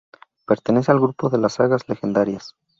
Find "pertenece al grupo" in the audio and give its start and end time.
0.47-1.29